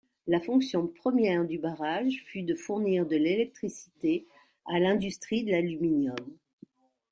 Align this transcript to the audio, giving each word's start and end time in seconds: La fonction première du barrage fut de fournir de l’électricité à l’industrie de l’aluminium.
La 0.25 0.39
fonction 0.39 0.87
première 0.87 1.45
du 1.45 1.59
barrage 1.59 2.23
fut 2.25 2.41
de 2.41 2.55
fournir 2.55 3.05
de 3.05 3.15
l’électricité 3.17 4.25
à 4.65 4.79
l’industrie 4.79 5.43
de 5.43 5.51
l’aluminium. 5.51 6.15